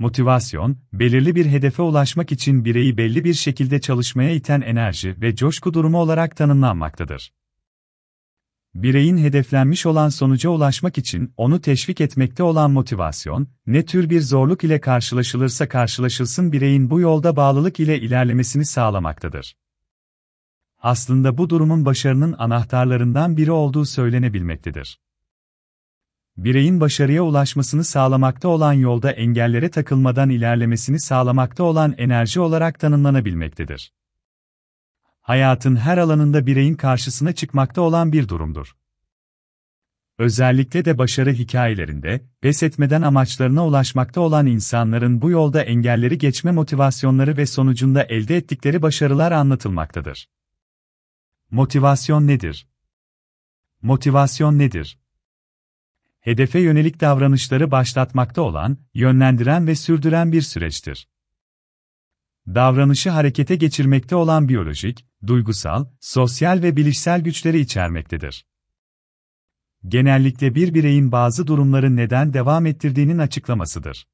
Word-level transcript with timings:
Motivasyon, 0.00 0.76
belirli 0.92 1.34
bir 1.34 1.46
hedefe 1.46 1.82
ulaşmak 1.82 2.32
için 2.32 2.64
bireyi 2.64 2.96
belli 2.96 3.24
bir 3.24 3.34
şekilde 3.34 3.80
çalışmaya 3.80 4.30
iten 4.30 4.60
enerji 4.60 5.16
ve 5.20 5.36
coşku 5.36 5.74
durumu 5.74 5.98
olarak 5.98 6.36
tanımlanmaktadır. 6.36 7.32
Bireyin 8.74 9.18
hedeflenmiş 9.18 9.86
olan 9.86 10.08
sonuca 10.08 10.50
ulaşmak 10.50 10.98
için 10.98 11.34
onu 11.36 11.60
teşvik 11.60 12.00
etmekte 12.00 12.42
olan 12.42 12.70
motivasyon, 12.70 13.48
ne 13.66 13.84
tür 13.84 14.10
bir 14.10 14.20
zorluk 14.20 14.64
ile 14.64 14.80
karşılaşılırsa 14.80 15.68
karşılaşılsın 15.68 16.52
bireyin 16.52 16.90
bu 16.90 17.00
yolda 17.00 17.36
bağlılık 17.36 17.80
ile 17.80 18.00
ilerlemesini 18.00 18.64
sağlamaktadır. 18.64 19.56
Aslında 20.82 21.38
bu 21.38 21.50
durumun 21.50 21.84
başarının 21.84 22.34
anahtarlarından 22.38 23.36
biri 23.36 23.52
olduğu 23.52 23.84
söylenebilmektedir 23.84 24.98
bireyin 26.44 26.80
başarıya 26.80 27.22
ulaşmasını 27.22 27.84
sağlamakta 27.84 28.48
olan 28.48 28.72
yolda 28.72 29.10
engellere 29.10 29.70
takılmadan 29.70 30.30
ilerlemesini 30.30 31.00
sağlamakta 31.00 31.64
olan 31.64 31.94
enerji 31.98 32.40
olarak 32.40 32.80
tanımlanabilmektedir. 32.80 33.92
Hayatın 35.20 35.76
her 35.76 35.98
alanında 35.98 36.46
bireyin 36.46 36.74
karşısına 36.74 37.32
çıkmakta 37.32 37.82
olan 37.82 38.12
bir 38.12 38.28
durumdur. 38.28 38.76
Özellikle 40.18 40.84
de 40.84 40.98
başarı 40.98 41.32
hikayelerinde, 41.32 42.24
pes 42.40 42.62
etmeden 42.62 43.02
amaçlarına 43.02 43.66
ulaşmakta 43.66 44.20
olan 44.20 44.46
insanların 44.46 45.22
bu 45.22 45.30
yolda 45.30 45.62
engelleri 45.62 46.18
geçme 46.18 46.52
motivasyonları 46.52 47.36
ve 47.36 47.46
sonucunda 47.46 48.02
elde 48.02 48.36
ettikleri 48.36 48.82
başarılar 48.82 49.32
anlatılmaktadır. 49.32 50.28
Motivasyon 51.50 52.26
nedir? 52.26 52.68
Motivasyon 53.82 54.58
nedir? 54.58 54.98
Hedefe 56.20 56.60
yönelik 56.60 57.00
davranışları 57.00 57.70
başlatmakta 57.70 58.42
olan, 58.42 58.78
yönlendiren 58.94 59.66
ve 59.66 59.74
sürdüren 59.74 60.32
bir 60.32 60.42
süreçtir. 60.42 61.08
Davranışı 62.46 63.10
harekete 63.10 63.56
geçirmekte 63.56 64.16
olan 64.16 64.48
biyolojik, 64.48 65.06
duygusal, 65.26 65.86
sosyal 66.00 66.62
ve 66.62 66.76
bilişsel 66.76 67.20
güçleri 67.20 67.60
içermektedir. 67.60 68.46
Genellikle 69.88 70.54
bir 70.54 70.74
bireyin 70.74 71.12
bazı 71.12 71.46
durumları 71.46 71.96
neden 71.96 72.32
devam 72.32 72.66
ettirdiğinin 72.66 73.18
açıklamasıdır. 73.18 74.08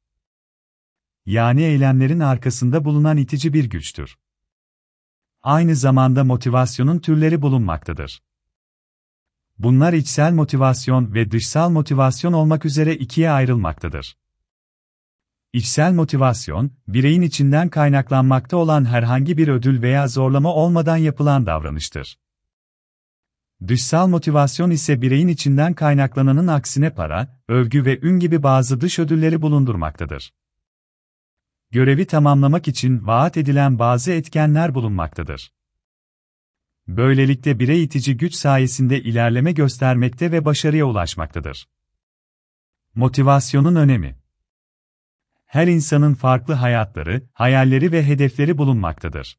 Yani 1.26 1.62
eylemlerin 1.62 2.20
arkasında 2.20 2.84
bulunan 2.84 3.16
itici 3.16 3.52
bir 3.52 3.64
güçtür. 3.64 4.16
Aynı 5.42 5.76
zamanda 5.76 6.24
motivasyonun 6.24 6.98
türleri 6.98 7.42
bulunmaktadır. 7.42 8.22
Bunlar 9.58 9.92
içsel 9.92 10.32
motivasyon 10.32 11.14
ve 11.14 11.30
dışsal 11.30 11.70
motivasyon 11.70 12.32
olmak 12.32 12.64
üzere 12.64 12.94
ikiye 12.94 13.30
ayrılmaktadır. 13.30 14.16
İçsel 15.52 15.92
motivasyon, 15.92 16.70
bireyin 16.88 17.22
içinden 17.22 17.68
kaynaklanmakta 17.68 18.56
olan 18.56 18.84
herhangi 18.84 19.38
bir 19.38 19.48
ödül 19.48 19.82
veya 19.82 20.08
zorlama 20.08 20.54
olmadan 20.54 20.96
yapılan 20.96 21.46
davranıştır. 21.46 22.18
Dışsal 23.68 24.08
motivasyon 24.08 24.70
ise 24.70 25.02
bireyin 25.02 25.28
içinden 25.28 25.74
kaynaklananın 25.74 26.46
aksine 26.46 26.90
para, 26.90 27.42
övgü 27.48 27.84
ve 27.84 27.98
ün 28.00 28.18
gibi 28.18 28.42
bazı 28.42 28.80
dış 28.80 28.98
ödülleri 28.98 29.42
bulundurmaktadır. 29.42 30.32
Görevi 31.70 32.06
tamamlamak 32.06 32.68
için 32.68 33.06
vaat 33.06 33.36
edilen 33.36 33.78
bazı 33.78 34.12
etkenler 34.12 34.74
bulunmaktadır. 34.74 35.55
Böylelikle 36.88 37.58
birey 37.58 37.84
itici 37.84 38.16
güç 38.16 38.34
sayesinde 38.34 39.00
ilerleme 39.02 39.52
göstermekte 39.52 40.32
ve 40.32 40.44
başarıya 40.44 40.84
ulaşmaktadır. 40.84 41.68
Motivasyonun 42.94 43.76
önemi 43.76 44.18
Her 45.46 45.66
insanın 45.66 46.14
farklı 46.14 46.54
hayatları, 46.54 47.28
hayalleri 47.32 47.92
ve 47.92 48.06
hedefleri 48.06 48.58
bulunmaktadır. 48.58 49.38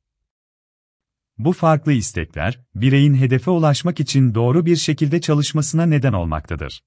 Bu 1.38 1.54
farklı 1.54 1.94
istekler, 1.94 2.60
bireyin 2.76 3.14
hedefe 3.14 3.52
ulaşmak 3.52 4.00
için 4.00 4.36
doğru 4.36 4.66
bir 4.66 4.76
şekilde 4.76 5.22
çalışmasına 5.22 5.86
neden 5.86 6.14
olmaktadır. 6.14 6.84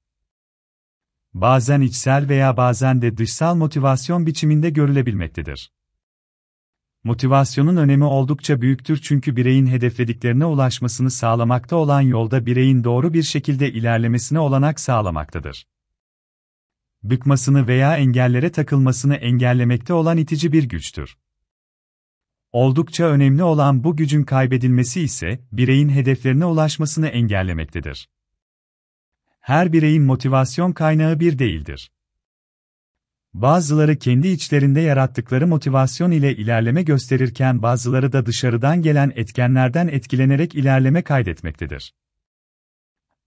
Bazen 1.34 1.80
içsel 1.80 2.28
veya 2.28 2.56
bazen 2.56 3.02
de 3.02 3.16
dışsal 3.16 3.54
motivasyon 3.54 4.26
biçiminde 4.26 4.70
görülebilmektedir. 4.70 5.72
Motivasyonun 7.04 7.76
önemi 7.76 8.04
oldukça 8.04 8.60
büyüktür 8.60 9.00
çünkü 9.02 9.36
bireyin 9.36 9.66
hedeflediklerine 9.66 10.44
ulaşmasını 10.44 11.10
sağlamakta 11.10 11.76
olan 11.76 12.00
yolda 12.00 12.46
bireyin 12.46 12.84
doğru 12.84 13.14
bir 13.14 13.22
şekilde 13.22 13.72
ilerlemesine 13.72 14.38
olanak 14.38 14.80
sağlamaktadır. 14.80 15.66
Bıkmasını 17.02 17.66
veya 17.66 17.96
engellere 17.96 18.52
takılmasını 18.52 19.14
engellemekte 19.14 19.92
olan 19.92 20.16
itici 20.16 20.52
bir 20.52 20.64
güçtür. 20.64 21.18
Oldukça 22.52 23.04
önemli 23.04 23.42
olan 23.42 23.84
bu 23.84 23.96
gücün 23.96 24.24
kaybedilmesi 24.24 25.00
ise 25.00 25.40
bireyin 25.52 25.88
hedeflerine 25.88 26.44
ulaşmasını 26.44 27.08
engellemektedir. 27.08 28.08
Her 29.40 29.72
bireyin 29.72 30.02
motivasyon 30.02 30.72
kaynağı 30.72 31.20
bir 31.20 31.38
değildir. 31.38 31.90
Bazıları 33.34 33.98
kendi 33.98 34.28
içlerinde 34.28 34.80
yarattıkları 34.80 35.46
motivasyon 35.46 36.10
ile 36.10 36.36
ilerleme 36.36 36.82
gösterirken 36.82 37.62
bazıları 37.62 38.12
da 38.12 38.26
dışarıdan 38.26 38.82
gelen 38.82 39.12
etkenlerden 39.16 39.88
etkilenerek 39.88 40.54
ilerleme 40.54 41.02
kaydetmektedir. 41.02 41.94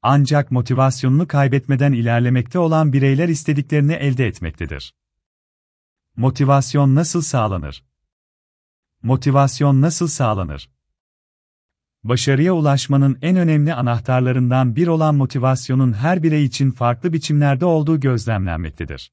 Ancak 0.02 0.52
motivasyonunu 0.52 1.28
kaybetmeden 1.28 1.92
ilerlemekte 1.92 2.59
olan 2.59 2.94
bireyler 2.94 3.30
istediklerini 3.30 3.94
elde 3.94 4.28
etmektedir. 4.28 4.94
Motivasyon 6.16 6.96
nasıl 6.96 7.22
sağlanır? 7.22 7.84
Motivasyon 9.03 9.81
nasıl 9.81 10.08
sağlanır? 10.08 10.69
Başarıya 12.03 12.53
ulaşmanın 12.53 13.18
en 13.22 13.38
önemli 13.38 13.74
anahtarlarından 13.74 14.75
bir 14.75 14.88
olan 14.88 15.16
motivasyonun 15.16 15.94
her 15.94 16.24
birey 16.24 16.46
için 16.46 16.72
farklı 16.72 17.13
biçimlerde 17.13 17.66
olduğu 17.66 18.00
gözlemlenmektedir. 18.00 19.12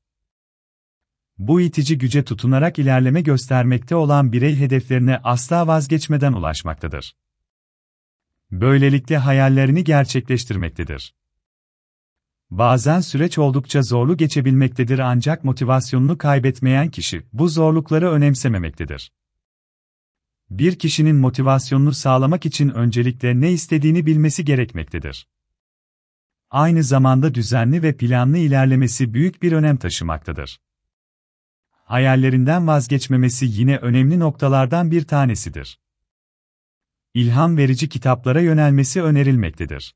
Bu 1.41 1.61
itici 1.61 1.99
güce 1.99 2.25
tutunarak 2.25 2.79
ilerleme 2.79 3.21
göstermekte 3.21 3.95
olan 3.95 4.33
birey 4.33 4.57
hedeflerine 4.57 5.21
asla 5.25 5.67
vazgeçmeden 5.67 6.33
ulaşmaktadır. 6.33 7.17
Böylelikle 8.51 9.19
hayallerini 9.19 9.85
gerçekleştirmektedir. 9.85 11.15
Bazen 12.51 13.01
süreç 13.01 13.39
oldukça 13.39 13.83
zorlu 13.83 14.17
geçebilmektedir 14.17 14.99
ancak 14.99 15.45
motivasyonunu 15.45 16.19
kaybetmeyen 16.19 16.91
kişi 16.91 17.27
bu 17.33 17.49
zorlukları 17.49 18.11
önemsememektedir. 18.11 19.13
Bir 20.51 20.79
kişinin 20.79 21.17
motivasyonunu 21.17 21.93
sağlamak 21.93 22.47
için 22.47 22.69
öncelikle 22.69 23.41
ne 23.41 23.53
istediğini 23.53 24.07
bilmesi 24.07 24.45
gerekmektedir. 24.45 25.29
Aynı 26.51 26.83
zamanda 26.83 27.35
düzenli 27.35 27.83
ve 27.83 27.97
planlı 27.97 28.39
ilerlemesi 28.39 29.15
büyük 29.15 29.43
bir 29.43 29.53
önem 29.53 29.77
taşımaktadır 29.77 30.61
hayallerinden 31.91 32.67
vazgeçmemesi 32.67 33.47
yine 33.47 33.77
önemli 33.77 34.19
noktalardan 34.19 34.91
bir 34.91 35.05
tanesidir. 35.05 35.79
İlham 37.15 37.57
verici 37.57 37.89
kitaplara 37.89 38.41
yönelmesi 38.41 39.03
önerilmektedir. 39.03 39.95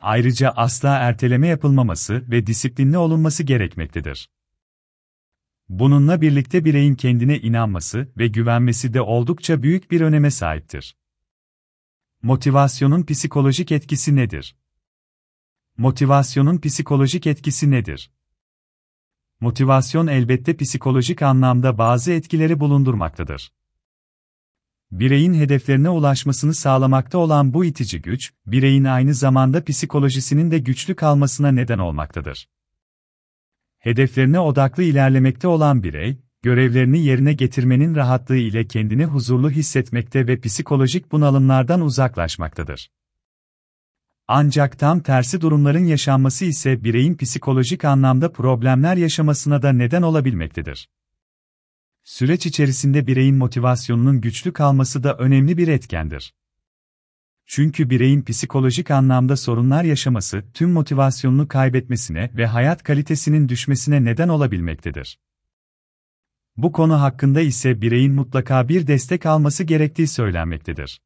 Ayrıca 0.00 0.50
asla 0.50 0.96
erteleme 0.96 1.48
yapılmaması 1.48 2.30
ve 2.30 2.46
disiplinli 2.46 2.98
olunması 2.98 3.42
gerekmektedir. 3.42 4.30
Bununla 5.68 6.20
birlikte 6.20 6.64
bireyin 6.64 6.94
kendine 6.94 7.38
inanması 7.38 8.12
ve 8.18 8.28
güvenmesi 8.28 8.94
de 8.94 9.00
oldukça 9.00 9.62
büyük 9.62 9.90
bir 9.90 10.00
öneme 10.00 10.30
sahiptir. 10.30 10.96
Motivasyonun 12.22 13.02
psikolojik 13.02 13.72
etkisi 13.72 14.16
nedir? 14.16 14.56
Motivasyonun 15.76 16.58
psikolojik 16.58 17.26
etkisi 17.26 17.70
nedir? 17.70 18.10
Motivasyon 19.40 20.06
elbette 20.06 20.56
psikolojik 20.56 21.22
anlamda 21.22 21.78
bazı 21.78 22.12
etkileri 22.12 22.60
bulundurmaktadır. 22.60 23.52
Bireyin 24.90 25.34
hedeflerine 25.34 25.88
ulaşmasını 25.88 26.54
sağlamakta 26.54 27.18
olan 27.18 27.54
bu 27.54 27.64
itici 27.64 28.02
güç, 28.02 28.32
bireyin 28.46 28.84
aynı 28.84 29.14
zamanda 29.14 29.64
psikolojisinin 29.64 30.50
de 30.50 30.58
güçlü 30.58 30.96
kalmasına 30.96 31.48
neden 31.52 31.78
olmaktadır. 31.78 32.48
Hedeflerine 33.78 34.40
odaklı 34.40 34.82
ilerlemekte 34.82 35.48
olan 35.48 35.82
birey, 35.82 36.18
görevlerini 36.42 37.04
yerine 37.04 37.32
getirmenin 37.32 37.94
rahatlığı 37.94 38.36
ile 38.36 38.66
kendini 38.66 39.04
huzurlu 39.04 39.50
hissetmekte 39.50 40.26
ve 40.26 40.40
psikolojik 40.40 41.12
bunalımlardan 41.12 41.80
uzaklaşmaktadır. 41.80 42.90
Ancak 44.32 44.78
tam 44.78 45.00
tersi 45.00 45.40
durumların 45.40 45.84
yaşanması 45.84 46.44
ise 46.44 46.84
bireyin 46.84 47.16
psikolojik 47.16 47.84
anlamda 47.84 48.32
problemler 48.32 48.96
yaşamasına 48.96 49.62
da 49.62 49.72
neden 49.72 50.02
olabilmektedir. 50.02 50.88
Süreç 52.04 52.46
içerisinde 52.46 53.06
bireyin 53.06 53.36
motivasyonunun 53.36 54.20
güçlü 54.20 54.52
kalması 54.52 55.04
da 55.04 55.16
önemli 55.16 55.56
bir 55.56 55.68
etkendir. 55.68 56.34
Çünkü 57.46 57.90
bireyin 57.90 58.22
psikolojik 58.22 58.90
anlamda 58.90 59.36
sorunlar 59.36 59.84
yaşaması 59.84 60.44
tüm 60.54 60.70
motivasyonunu 60.70 61.48
kaybetmesine 61.48 62.30
ve 62.34 62.46
hayat 62.46 62.82
kalitesinin 62.82 63.48
düşmesine 63.48 64.04
neden 64.04 64.28
olabilmektedir. 64.28 65.18
Bu 66.56 66.72
konu 66.72 67.00
hakkında 67.00 67.40
ise 67.40 67.82
bireyin 67.82 68.12
mutlaka 68.12 68.68
bir 68.68 68.86
destek 68.86 69.26
alması 69.26 69.64
gerektiği 69.64 70.08
söylenmektedir. 70.08 71.00